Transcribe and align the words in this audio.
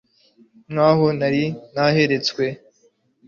nkaho 0.71 1.05
nari 1.19 1.43
naheretswe 1.73 2.45